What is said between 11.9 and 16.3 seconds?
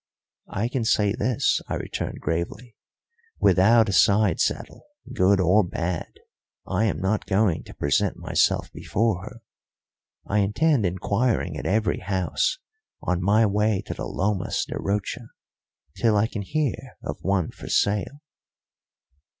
house on my way to the Lomas de Rocha till I